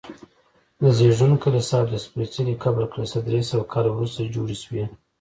[0.81, 4.83] د زېږون کلیسا او د سپېڅلي قبر کلیسا درې سوه کاله وروسته جوړې شوي.